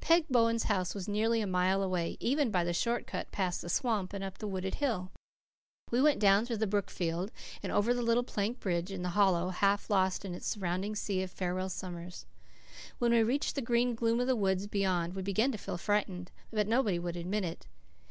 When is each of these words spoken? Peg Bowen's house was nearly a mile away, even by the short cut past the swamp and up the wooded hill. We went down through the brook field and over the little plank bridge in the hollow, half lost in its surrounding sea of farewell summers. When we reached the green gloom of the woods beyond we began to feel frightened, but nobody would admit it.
Peg 0.00 0.24
Bowen's 0.30 0.62
house 0.62 0.94
was 0.94 1.06
nearly 1.06 1.42
a 1.42 1.46
mile 1.46 1.82
away, 1.82 2.16
even 2.18 2.50
by 2.50 2.64
the 2.64 2.72
short 2.72 3.06
cut 3.06 3.30
past 3.30 3.60
the 3.60 3.68
swamp 3.68 4.14
and 4.14 4.24
up 4.24 4.38
the 4.38 4.48
wooded 4.48 4.76
hill. 4.76 5.10
We 5.90 6.00
went 6.00 6.18
down 6.18 6.46
through 6.46 6.56
the 6.56 6.66
brook 6.66 6.88
field 6.88 7.30
and 7.62 7.70
over 7.70 7.92
the 7.92 8.00
little 8.00 8.22
plank 8.22 8.58
bridge 8.58 8.90
in 8.90 9.02
the 9.02 9.10
hollow, 9.10 9.50
half 9.50 9.90
lost 9.90 10.24
in 10.24 10.32
its 10.34 10.46
surrounding 10.46 10.96
sea 10.96 11.22
of 11.22 11.30
farewell 11.30 11.68
summers. 11.68 12.24
When 12.98 13.12
we 13.12 13.22
reached 13.22 13.54
the 13.54 13.60
green 13.60 13.94
gloom 13.94 14.18
of 14.18 14.28
the 14.28 14.34
woods 14.34 14.66
beyond 14.66 15.14
we 15.14 15.20
began 15.20 15.52
to 15.52 15.58
feel 15.58 15.76
frightened, 15.76 16.30
but 16.50 16.66
nobody 16.66 16.98
would 16.98 17.18
admit 17.18 17.44
it. 17.44 17.66